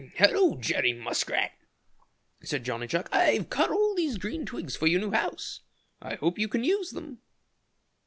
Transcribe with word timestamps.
"Hello, 0.15 0.55
Jerry 0.57 0.93
Muskrat," 0.93 1.51
said 2.43 2.65
Johnny 2.65 2.87
Chuck. 2.87 3.07
"I've 3.11 3.51
cut 3.51 3.69
all 3.69 3.93
these 3.93 4.17
green 4.17 4.47
twigs 4.47 4.75
for 4.75 4.87
your 4.87 4.99
new 4.99 5.11
house. 5.11 5.59
I 6.01 6.15
hope 6.15 6.39
you 6.39 6.47
can 6.47 6.63
use 6.63 6.89
them." 6.89 7.19